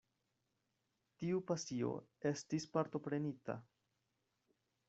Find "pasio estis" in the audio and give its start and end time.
1.51-2.67